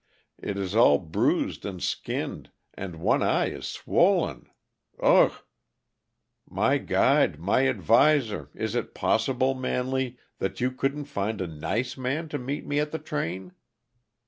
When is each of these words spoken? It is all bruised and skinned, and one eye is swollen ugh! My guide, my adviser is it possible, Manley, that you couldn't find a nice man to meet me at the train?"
It 0.39 0.57
is 0.57 0.75
all 0.75 0.97
bruised 0.97 1.63
and 1.63 1.79
skinned, 1.79 2.49
and 2.73 2.95
one 2.95 3.21
eye 3.21 3.51
is 3.51 3.67
swollen 3.67 4.49
ugh! 4.99 5.33
My 6.49 6.79
guide, 6.79 7.37
my 7.39 7.67
adviser 7.67 8.49
is 8.55 8.73
it 8.73 8.95
possible, 8.95 9.53
Manley, 9.53 10.17
that 10.39 10.59
you 10.59 10.71
couldn't 10.71 11.05
find 11.05 11.39
a 11.39 11.45
nice 11.45 11.97
man 11.97 12.29
to 12.29 12.39
meet 12.39 12.65
me 12.65 12.79
at 12.79 12.89
the 12.91 12.97
train?" 12.97 13.53